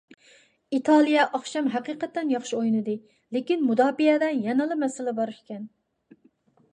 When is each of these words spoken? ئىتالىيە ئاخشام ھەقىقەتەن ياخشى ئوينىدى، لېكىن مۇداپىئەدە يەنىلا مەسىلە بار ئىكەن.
ئىتالىيە 0.75 1.25
ئاخشام 1.37 1.67
ھەقىقەتەن 1.73 2.31
ياخشى 2.35 2.57
ئوينىدى، 2.59 2.95
لېكىن 3.37 3.61
مۇداپىئەدە 3.65 4.31
يەنىلا 4.47 4.79
مەسىلە 4.85 5.15
بار 5.21 5.33
ئىكەن. 5.35 5.69